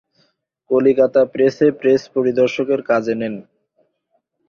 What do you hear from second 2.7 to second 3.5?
কাজে নেন।